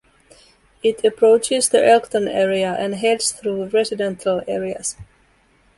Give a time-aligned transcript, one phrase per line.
[0.81, 4.97] It approaches the Elkton area and heads through residential areas.